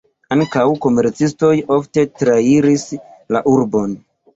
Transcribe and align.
Ankaŭ 0.35 0.63
komercistoj 0.85 1.53
ofte 1.77 2.09
trairis 2.23 2.91
la 3.37 3.49
urbon. 3.59 4.01